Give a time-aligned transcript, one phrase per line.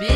[0.00, 0.08] 竹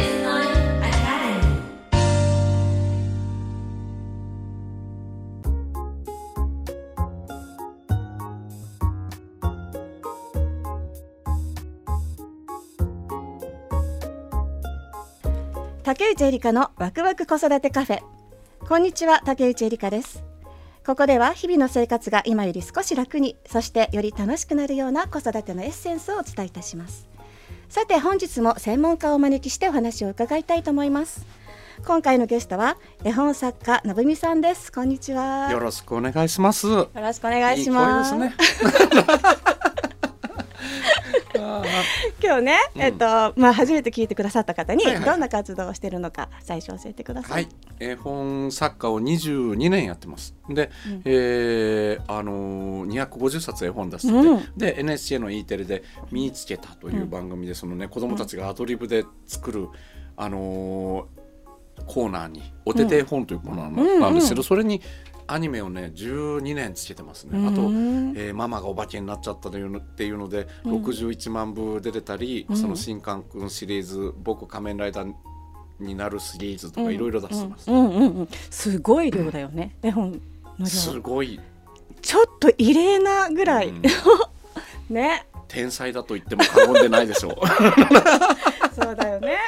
[16.13, 18.01] 内エリカのワクワク子育てカフェ。
[18.67, 20.25] こんにちは竹内エリカです。
[20.87, 27.14] ここでは日々の生活が今より少し楽にそしてより楽しくなるような子育てのエッセンスをお伝えいたします。
[27.75, 31.27] さて本日も専門家をお招きしてお話を伺いたいと思います
[31.85, 36.69] 今回のゲストは絵本作家のぶみさんですこんにちはよろしくお願いします。
[36.69, 38.33] よろしくお願いしますね。
[41.39, 41.63] あ
[42.23, 42.83] 今日ね、うん。
[42.83, 43.07] えっと
[43.37, 47.29] まあ初めて聞いてくださった方にどんな活動をしているのか最初教えてくださ。
[47.29, 47.45] ーはい。
[47.45, 47.49] い、
[47.81, 50.35] 絵本作家を22年やってます。
[50.49, 51.03] で、うん。
[51.05, 54.43] えーあのー、250冊絵本出してて、うん。
[54.57, 59.69] で NHK の E テレで「見つけた」という番組でそのね子供たちがアドリブで作る、
[60.17, 61.25] あのー
[61.87, 64.81] コーナーに「おてて絵本」というコーナーうんなんですけど、それに
[65.27, 67.47] アニメをね12年つけてますね。
[67.49, 75.15] あと、うんえーママがお化けになっちゃったというのっていうので、うん61万部出てたり、うんその新刊君シリーズ「僕仮面ライダー
[75.81, 77.71] になる」シリーズとかいろいろ出してます。
[77.71, 79.77] うんうんうんうんすごい量だよね。
[79.83, 80.19] 絵本の
[80.61, 80.67] 量。
[80.67, 81.41] すごい、
[82.03, 83.83] ちょっと異例なぐらい、うん
[84.89, 85.27] ね。
[85.49, 87.35] 天才だと言っても過言でないでしょう。
[88.75, 89.39] そうだよね。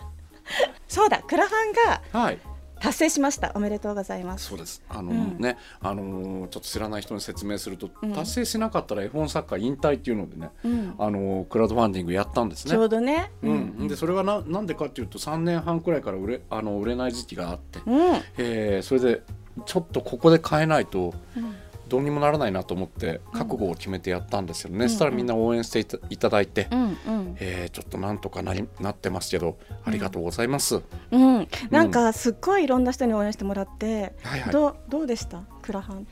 [0.88, 2.38] そうだ、クラファンがはい、
[2.80, 3.52] 達成しました。
[3.54, 4.46] おめでとうございます。
[4.46, 4.82] そうです。
[4.88, 12.82] あのうんね、あのーちょっと知らない人に説明すると、うん達成しなかったら絵本作家引退っていうのでね、うん、あのークラウドファンディングやったんですねちょ。
[12.82, 13.30] うどね。
[13.42, 17.96] うん、でそれがななんでかっていうと3年半くらいから売れあの売れない時期があって、うん、
[18.38, 19.22] えーそれで
[19.66, 21.54] ちょっとここで変えないとうん
[21.90, 26.96] どうにもならないなと思って覚悟を決めてやったんですよね、うんそしたらみんな応援していただいて、うん、うん、
[27.40, 30.80] えーちょっとなんとかなりなってますけどありがとうございます、
[31.10, 34.52] うん、なんかすっごいいろんな人に応援してもらって、はいはい。
[34.52, 35.42] どうどうでした？
[35.62, 36.06] クラファン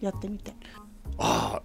[0.00, 0.52] やってみて。
[1.18, 1.62] あ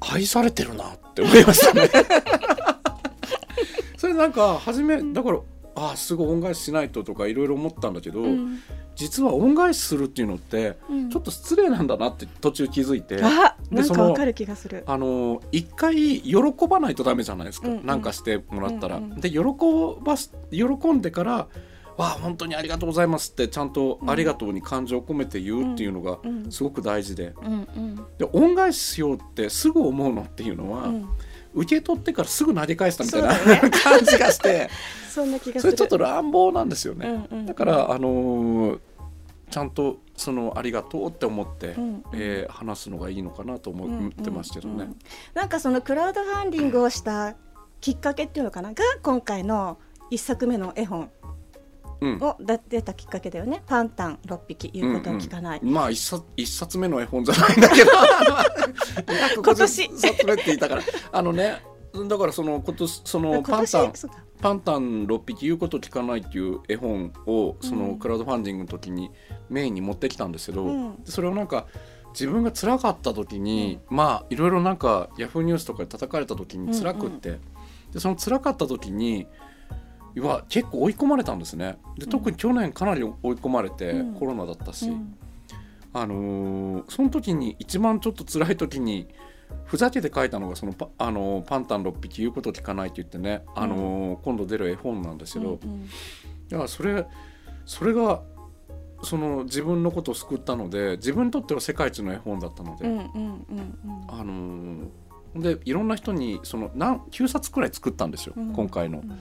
[0.00, 1.88] あ愛されてるなって思いましたね。
[3.96, 5.38] それなんか初めだから
[5.76, 8.60] ああすごい恩返ししないととかいろいろ思ったんだけど、うん。
[8.94, 11.10] 実は恩返しするっていうのってうん。
[11.10, 14.84] ちょっと失礼なんだなって途中気づいて、あ、でそのなんかわかる気がする。
[14.86, 16.36] あの一回喜
[16.68, 17.78] ばないとダメじゃないですか、うん。
[17.78, 18.96] うんなんかしてもらったら。
[18.96, 19.38] うんうんで喜
[20.02, 21.48] ばす喜んでから
[21.96, 26.50] 「わあ本当にありがとうございます」ってちゃんと「ありがとう」に感情を込めて言うっていうのがうん。
[26.50, 27.34] すごく大事で。
[27.42, 27.96] うんうん。
[28.18, 31.08] で恩返ししようってすぐ思うのっていうのは、うん、
[31.54, 33.70] 受け取ってからすぐ投げ返したみたいな、ね。
[33.70, 34.68] 感じがして。
[35.08, 35.60] そんな気がする。
[35.60, 37.26] それちょっと乱暴なんですよね。
[37.30, 38.80] うんうんだからあのー
[39.50, 42.02] ちゃんとそのありがとうって思って、うんうん。
[42.14, 44.74] えー話すのがいいのかなと思うんってますけどね。
[44.74, 44.96] うんうん
[45.34, 47.36] なんかそのクラウドファンディングをした
[47.80, 48.72] きっかけっていうのかな？
[48.72, 49.78] が今回の
[50.10, 51.00] 一作目の絵本。
[51.00, 51.10] うん
[52.20, 53.62] をだ出たきっかけだよね。
[53.66, 55.60] パンタン六匹言うことを聞かない。
[55.60, 57.90] うんうんまあ一冊一冊目の絵本じゃないんだけど。
[59.42, 59.82] 今年。
[59.82, 60.82] 150冊目って言ったから。
[61.12, 61.62] あのね
[62.08, 63.92] だからその今年そのパンタン
[64.40, 69.10] パンタン6匹言うこと聞かないっていう絵本をそうのんクラウドファンディングの時に
[69.48, 70.98] メインに持ってきたんですけど、うん。
[71.04, 71.66] それをなんか
[72.10, 77.38] 自分が辛かった時に、まあいろいろなんかヤフーニュースとかで叩かれた時に辛くって、
[77.92, 79.26] でその辛かった時に
[80.16, 81.78] うわ結構追い込まれたんですね。
[81.98, 84.14] で特に去年かなり追い込まれて、うん。
[84.14, 85.16] コロナだったし、うん。
[85.92, 89.08] あのーその時に一番ちょっと辛い時に
[89.64, 95.88] ふざけて書いたのがそのパ,、あのーパンタン6匹言うこと聞かないって言ってね、あのー今度出る絵本なんですけど、うん
[96.48, 97.06] だからそれ
[97.64, 98.22] それが
[99.02, 102.86] その自分のことを救ったので自分にとっては世界一の絵本だったので、
[104.08, 104.88] あのー
[105.36, 108.52] でいろんな人にその何9冊くらい作ったんですよ、うん。
[108.52, 108.98] 今回の。
[108.98, 109.18] うん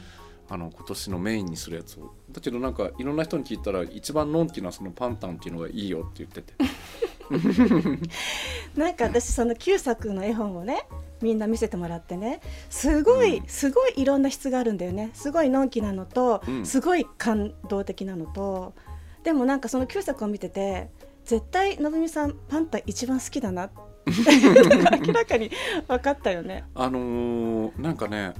[0.53, 2.13] あの今年のメインにするやつを。
[2.31, 6.53] だけどなんかいろんな人に聞いたら一番のんきなそのパンタンっていうのがいいよって言ってて。
[8.77, 10.85] なんか私その9作の絵本をね
[11.21, 13.47] みんな見せてもらってねすごい、うん。
[13.47, 15.09] すごいいろんな質があるんだよね。
[15.15, 16.65] すごいのんきなのと、うん。
[16.67, 18.75] すごい感動的なのと。
[19.23, 20.91] でもなんかその9作を見てて
[21.25, 23.81] 絶対のぶみさんパンタ一番好きだなって
[25.07, 25.49] 明らかに
[25.87, 26.65] 分かったよね。
[26.75, 28.35] あのーなんかね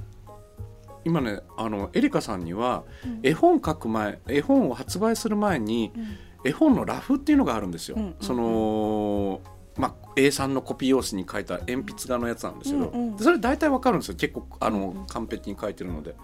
[1.04, 3.20] 今ねあのエリカさんにはうん。
[3.22, 6.04] 絵本書く前絵本を発売する前にうん。
[6.46, 7.96] 絵本のラフっていうのがあるんですよ。
[8.20, 9.40] その
[9.76, 13.16] まあ、A3 のコピー用紙に書いた鉛筆画のやつなんですけど、うんうん。
[13.16, 14.14] でそれ大体わかるんですよ。
[14.14, 16.14] 結構あの、完璧に書いてるので。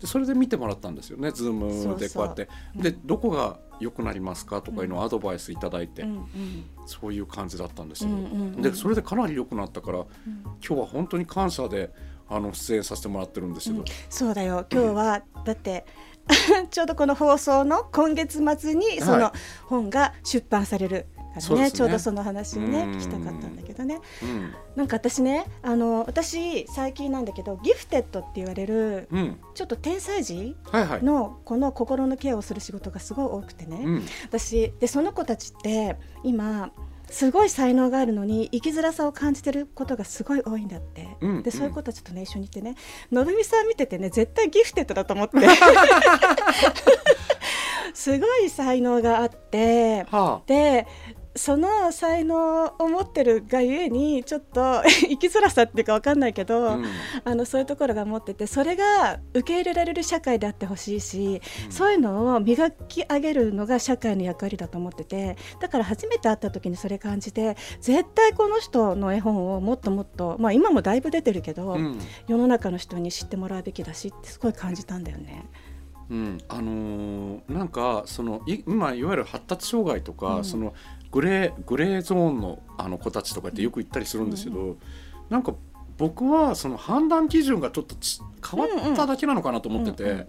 [0.00, 1.30] でそれで見てもらったんですよね。
[1.32, 2.48] ズームでこうやって。
[2.76, 6.26] でどこが良くなりますかとかいうのをアドバイスいただいて、うんうん。
[6.86, 8.24] そういう感じだったんですよ、うんうんう
[8.58, 8.62] ん。
[8.62, 10.06] でそれでかなり良くなったからうん。
[10.44, 11.92] 今日は本当に感謝で
[12.28, 14.66] あの出演させてもらってるんですけど、そうだよ。
[14.70, 15.84] 今日は、だって
[16.70, 19.32] ちょうどこの放送の今月末にそはの
[19.66, 21.06] 本が出版される
[21.40, 21.70] からね,、ね。
[21.70, 22.92] ちょうどその話をねうん。
[22.92, 24.00] 聞きたかったんだけどね。
[24.22, 24.54] うん。
[24.76, 29.40] なんか私ねあの私最近なんだけどギフテッドって言われるうん。
[29.54, 30.56] ちょっと天才児
[31.02, 34.06] のこの心のケアをする仕事がすごい多くてね、うん。
[34.24, 36.70] 私でその子たちって今
[37.10, 41.42] すごい才能があるのに生きづらさを感じてることがすごい多いんだって、うん。
[41.42, 42.74] でそういう子たちとね一緒にいてね
[43.10, 45.36] のぶみさん見ててね絶対ギフテッドだと思って。
[47.94, 50.04] すごい才能があって。
[50.10, 50.86] はで
[51.38, 56.86] その才能を持ってるがゆえにちょっと 生きづらさっていうかわかんないけど、あ、うん。
[57.24, 61.40] あのそういうところが持っててそれが受け入れられる社会であってほしいし、
[61.70, 71.98] そういうのを磨き上げるのが社会の役割だと思っててだから初めて会った時にそれ感じて絶対この人の絵本をもっともっと、まあ、今もだいぶ出てるけど、うん。
[72.26, 75.46] 世の中の人に知ってもらうべきだしってすごい感じたんだよね。
[76.10, 80.44] うん、あのーなんかそのい今いわゆる発達障害とか、うん。
[80.44, 80.74] その
[81.10, 84.76] グレーグレーゾーンのあの子たちとかってよく言ったりするんですけど、
[85.30, 85.54] なんか
[85.96, 90.28] 僕はその判断基準がちょっとち変わっただけなのかなと思ってて、うんうん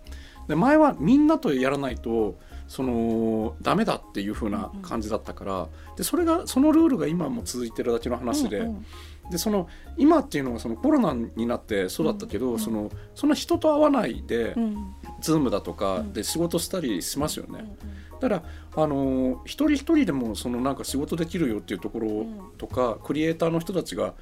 [0.50, 8.58] で前はみんなとやらないとそのダメだっていう風な感じだったからでそれがそのルールが今も続いてるだけの話で。
[8.58, 8.86] うんうん
[9.30, 14.96] でその今っていうのはそのコロナになってそうだったけど、うんそのその人と会わないで、うん。
[15.22, 16.14] ズームだとかうん。
[16.14, 17.60] で仕事したりしますよね。
[17.60, 18.44] うんだから
[18.76, 22.52] あのー一人一人でもそのなんか仕事できるよっていうところん。
[22.58, 24.14] とか、クリエイターの人たちが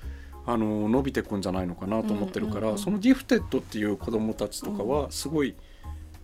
[0.45, 2.77] あのー伸びてくんじゃないのかなと思ってるから、うんうんうん。
[2.77, 5.55] そのギフテッドっていう子どもたちとかはすごい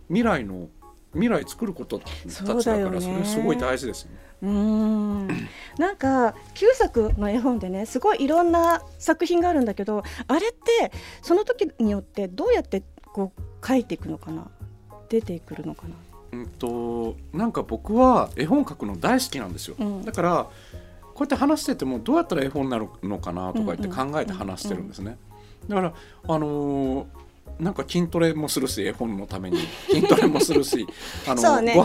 [0.07, 0.69] 未来の
[1.13, 2.61] 未来作ることたちだから
[3.01, 4.17] それすごい大事ですよね。
[4.41, 5.27] うーん。
[5.77, 10.91] なんか旧作の絵本でねすごいいろんな作品があるんだけどあれって
[11.21, 14.49] その時によってどうやってこう書いていくのかな？
[15.07, 15.95] 出てくるのかな？
[16.33, 19.75] うんとなんか僕は絵本描くの大好きなんですよ。
[19.79, 20.47] うんだから
[21.13, 25.17] こうやって話しててもどうやったら絵本になるのかなとか言って考えて話してるんですね。
[25.67, 25.93] だから
[26.27, 27.05] あのー
[27.59, 29.57] なんか筋トレもするし絵本のために。
[29.89, 30.85] 筋トレもするし
[31.27, 31.75] あのそうね。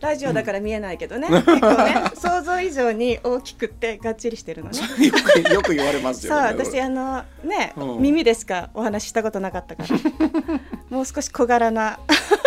[0.00, 4.78] ラジオだから見えないけどね、結構ね想像以上に大きくってがっちりしてるのね。
[5.06, 6.64] よくよく言われますそうよね。
[6.64, 8.02] 私あのね、うん。
[8.02, 12.00] 耳でしかお話ししたことなかったからもう少し小柄な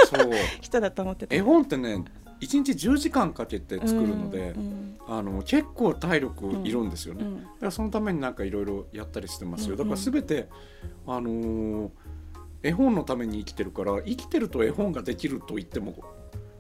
[0.10, 0.32] そう。
[0.62, 1.36] 人だと思ってた。
[1.36, 2.04] 絵本ってね
[2.42, 7.26] 1日10時間かけて作るので、うんあの結構体力いるんですよね。
[7.26, 7.44] うん。
[7.44, 9.72] だからそのためになんかいろいろやったりしてますよ。
[9.72, 10.48] うんだからすべて、
[11.06, 11.90] あのー
[12.64, 16.04] 絵本のために生きてるから生きてると絵本ができると言っても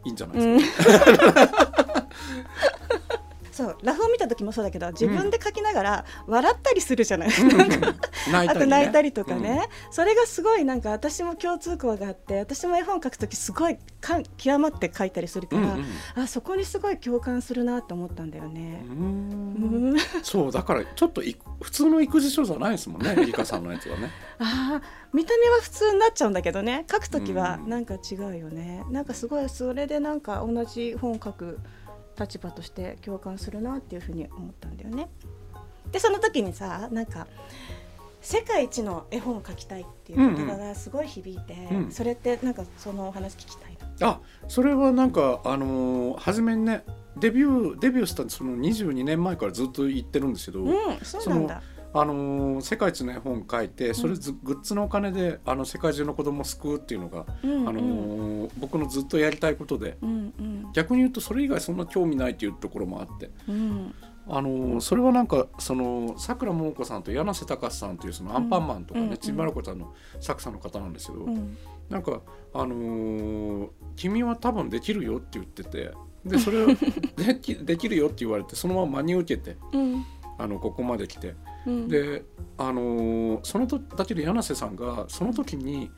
[0.05, 2.07] いいんじゃないですか？
[3.51, 7.29] そうラフを見た時もそうだけど自分で描きながら笑ったりするじゃない、
[8.31, 16.24] 泣いたり、ね、あと泣いたりとかね、それがすごいなんか私も共通項があって私も絵本描く時すごいかん極まって描いたりするから、うんうん。
[16.24, 18.84] あそこにすごい共感するなと思ったんだよね。
[18.88, 19.96] ううん。
[19.96, 24.10] ん、 そうだからちょっとい普通の育児書じゃないですもんね、 リカさんのやつはね。
[24.40, 24.81] あー
[25.14, 26.86] 見た目は普通になっちゃうんだけどね。
[26.88, 27.70] 描く時はうん。
[27.70, 31.60] なんか違うよね、なんかすごいそれでなんか同じ本描く
[32.20, 35.10] 立場として共感するなっていうふうに思ったんだよね。
[35.92, 37.28] でその時にさなんか
[38.24, 44.08] 世界一の絵本を描きたいっていう言葉がすごい響いて、うんそれってなんかそのお話聞きたいな。
[44.08, 46.84] あそれはなんかあのー初めにね
[47.18, 51.62] デビューデビューしたその22年前からずっと言ってるんですけど、うん、そうなんだ。
[51.96, 57.70] あのー世界一の絵本書いてそれず、グッズのお金であの世界中の子供を救うっていうのが、うんうん。
[57.70, 59.98] あのー僕のずっとやりたいことで。
[60.01, 60.72] うんうん。
[60.74, 63.30] 逆に言うとそれ以外そんな興味ないっていうところもあって。
[63.50, 63.94] うん
[64.27, 71.58] あのーそれはなんかそのさくらももこさんと柳瀬隆さんというそのアンパンマンとかね、うんちびまる子ちゃんの作者の方なんですけど、うん。
[71.89, 72.22] なんか
[72.53, 75.92] あのー君は多分できるよ」って言ってて
[76.25, 76.68] でそれを
[77.18, 80.06] できできるよって言われてそのまま真に受けてうん。
[80.38, 81.36] あのここまで来て。
[81.68, 81.88] うん。
[81.88, 82.24] で
[82.58, 85.92] あのーそのとだけで柳瀬さんがその時に、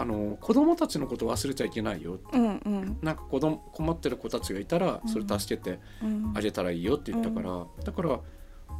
[0.00, 2.20] あのー子供たちのことを忘れちゃいけないよ。
[2.32, 2.98] うんうん。
[3.02, 6.32] なんか子供困ってる子たちがいたらそれ助けてうん。
[6.36, 8.20] あげたらいいよって言ったから、だから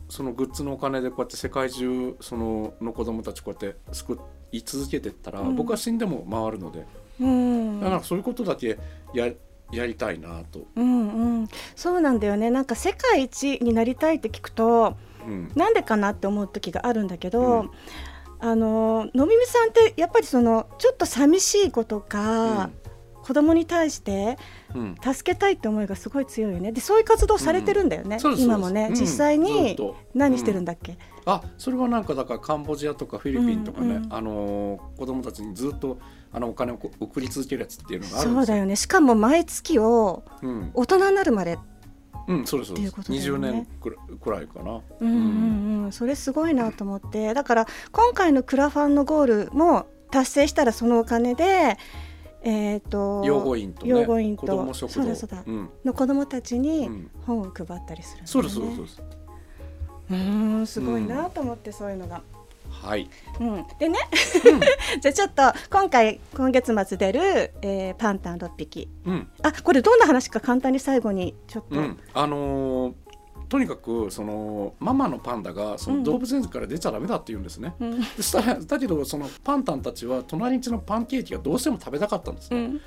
[0.08, 4.18] そのグッズのお金でこうやって世界中そのの子供たちこうやって救
[4.52, 5.56] い続けてったら、うん。
[5.56, 6.86] 僕は死んでも回るので。
[7.20, 7.80] うん。
[7.80, 8.78] だからそういうことだけ
[9.12, 9.30] や
[9.72, 12.48] やりたいなと、うんうん、そうなんだよね。
[12.48, 14.96] なんか世界一になりたいって聞くと
[15.26, 15.50] うん。
[15.56, 17.70] なんでかなって思う時があるんだけど、うん
[18.40, 22.70] あののみみさんってやっぱりそのちょっと寂しい子とか、
[23.22, 24.38] 子供に対して
[24.74, 24.96] うん。
[25.02, 26.72] 助けたいって思いがすごい強いよね。
[26.72, 29.02] でそういう活動されてるんだよね、そうです今もね、そうです。
[29.02, 29.76] 実際に
[30.14, 34.14] 何してるんだっけ、あそれはなんかだからカンボジアとかフィリピンとかね、うんうん。
[34.14, 35.98] あのー子供たちにずっと
[36.32, 38.54] あのお金をこ送り続けるやつっていうのがあるんそうですよ。
[38.54, 38.76] だよね。
[38.76, 41.58] しかも毎月をうん、大人になるまで
[42.28, 42.76] うん、そうですそうです。
[42.76, 43.66] っていうことだ二よね。
[43.80, 44.80] 十年くらいかな。
[45.00, 47.32] うんうんうん、それすごいなと思って。
[47.34, 51.76] だから今回のクラファンのゴールも達成したらそのお金で、
[52.42, 54.42] えー、と養護院とね、養護院と。
[54.42, 55.42] 子供食堂、そうだそうだ。
[55.46, 58.26] うん、の子供たちうにん、本を配ったりするんだよね。
[58.26, 59.02] そうですそうですそうです。
[60.10, 62.22] うーんすごいなと思ってそういうのが。
[62.82, 63.08] はい。
[63.40, 63.98] うん、でね、
[65.00, 67.20] じゃあちょっと今回今月末出る、
[67.62, 68.88] えーパンタン6匹。
[69.04, 72.94] うん、あこれどんな話か簡単に最後にちょっと、うん、あのー
[73.48, 75.98] とにかくそのママのパンダがそうん。
[75.98, 77.74] の動物園から出ちゃダメだって言うんですね。
[77.80, 78.00] うん。
[78.00, 82.60] でしたらだけどそのパンタンたちは隣んちのパンケーキがどうしても食べたかったんですね。
[82.60, 82.80] うん。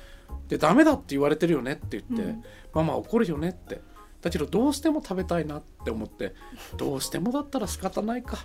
[0.48, 2.44] でダメだって言われてるよねって言って、うん。
[2.74, 3.80] ママ怒るよねって。
[4.20, 6.34] だけどどうしても食べたいなって思って
[6.76, 8.38] どうしてもだったら仕方ないか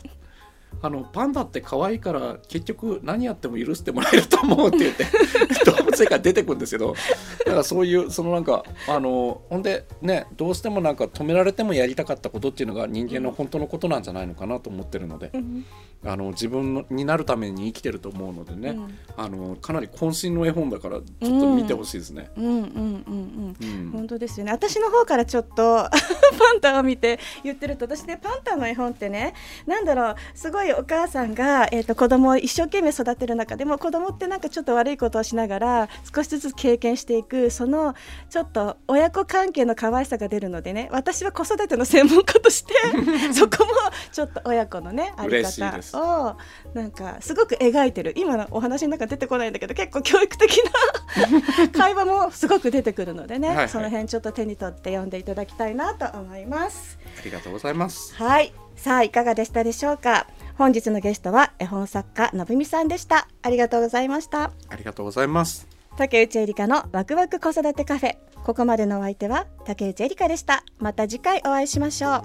[0.81, 5.05] あのパンダって可愛いから結局何やっても許してもらえると思うって言って
[5.65, 6.93] 動物園から出てくるんですけど
[7.39, 15.65] だからそういうそのなんかあのほんでねどうしてもなんか止められてもやりたかったことっていうのが人間の本当のことなんじゃないのかなと思ってるので、うん。
[16.05, 18.97] あの自分のになるために生きてると思うのでね、うん。
[19.17, 22.29] あのかなり渾身の絵本だからちょっと見てほしいですね。
[22.37, 22.45] うん。
[22.45, 24.51] うんうんうんうん本当ですよね。
[24.51, 25.89] 私の方からちょっと
[26.37, 29.33] パンタを見て言ってると私ねパンタの絵本ってね
[29.65, 37.95] なんだろうすごいお母さんが、えー、と子供を一生懸命育てる中でも子供ってなんかちょっと悪いことをしながら少しずつ経験していくその
[38.29, 42.73] ちょっと親子関係の可愛さが出るのでね私は子育ての専門家として
[43.33, 43.71] そこも
[44.11, 46.37] ちょっと親子のねあり方を
[46.73, 56.97] なんかすごく描いてる今のお話の中出てこないんだけど結構教育的な 会話もすごく出てくるのでね、はいはいその辺ちょっと手に取って読んでいただきたいなと思います。
[57.19, 58.15] ありがとうございます。
[58.15, 60.27] はい、さあいかがでしたでしょうか？
[60.57, 63.27] 本日のゲストは絵本作家のぶみさんでした。
[63.43, 64.51] ありがとうございました。
[64.69, 65.67] ありがとうございます。
[65.97, 68.15] 竹内えりかのワクワク子育てカフェ。
[68.43, 70.63] ここまでのお相手は竹内えりかでした。
[70.79, 72.21] また次回お会いしましょう。